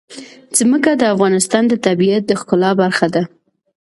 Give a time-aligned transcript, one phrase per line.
[0.57, 3.23] ځمکه د افغانستان د طبیعت د ښکلا برخه ده.